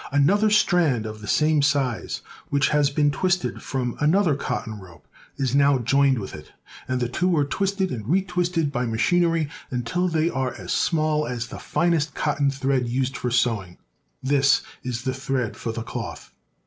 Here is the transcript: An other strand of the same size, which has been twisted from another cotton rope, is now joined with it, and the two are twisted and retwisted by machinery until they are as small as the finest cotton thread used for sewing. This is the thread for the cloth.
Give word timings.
An 0.11 0.31
other 0.31 0.49
strand 0.49 1.05
of 1.05 1.21
the 1.21 1.27
same 1.27 1.61
size, 1.61 2.23
which 2.49 2.69
has 2.69 2.89
been 2.89 3.11
twisted 3.11 3.61
from 3.61 3.95
another 3.99 4.33
cotton 4.35 4.79
rope, 4.79 5.07
is 5.37 5.53
now 5.53 5.77
joined 5.77 6.17
with 6.17 6.33
it, 6.33 6.51
and 6.87 6.99
the 6.99 7.07
two 7.07 7.37
are 7.37 7.45
twisted 7.45 7.91
and 7.91 8.05
retwisted 8.07 8.71
by 8.71 8.87
machinery 8.87 9.47
until 9.69 10.07
they 10.07 10.27
are 10.27 10.55
as 10.55 10.71
small 10.73 11.27
as 11.27 11.45
the 11.45 11.59
finest 11.59 12.15
cotton 12.15 12.49
thread 12.49 12.87
used 12.89 13.15
for 13.15 13.29
sewing. 13.29 13.77
This 14.23 14.63
is 14.81 15.03
the 15.03 15.13
thread 15.13 15.55
for 15.55 15.71
the 15.71 15.83
cloth. 15.83 16.31